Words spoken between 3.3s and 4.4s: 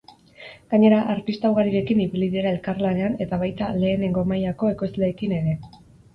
baita lehenengo